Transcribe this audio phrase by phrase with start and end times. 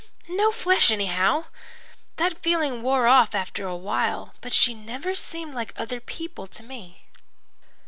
[0.29, 1.45] no flesh, anyhow.
[2.15, 6.63] That feeling wore off after a while, but she never seemed like other people to
[6.63, 7.05] me.